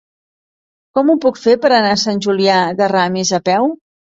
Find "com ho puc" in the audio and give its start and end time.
0.97-1.37